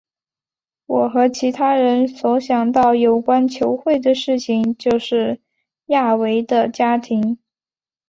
[0.87, 5.39] 我和其他人所想到有关球会的事情就是
[5.85, 7.37] 亚维的家庭。